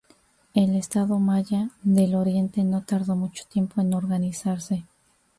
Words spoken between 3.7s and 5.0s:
en organizarse.